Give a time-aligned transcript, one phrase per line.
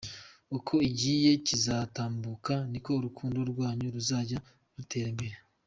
[0.57, 4.39] Uko igihe kizatambuka niko urukundo rwanyu ruzajya
[4.77, 5.35] rutera imbere.